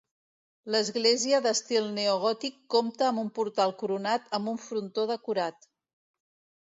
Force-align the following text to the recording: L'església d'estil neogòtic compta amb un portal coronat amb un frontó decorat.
L'església 0.75 1.41
d'estil 1.47 1.91
neogòtic 1.97 2.57
compta 2.75 3.07
amb 3.09 3.23
un 3.25 3.29
portal 3.37 3.75
coronat 3.83 4.37
amb 4.39 4.53
un 4.55 4.59
frontó 4.67 5.05
decorat. 5.13 5.69